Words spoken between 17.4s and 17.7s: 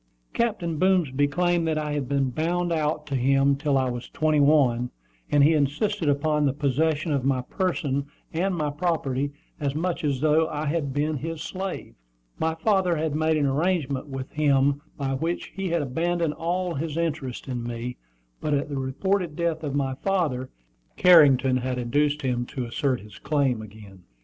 in